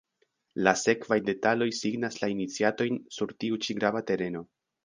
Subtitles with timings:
[0.67, 4.47] La sekvaj detaloj signas la iniciatojn sur tiu ĉi grava tereno.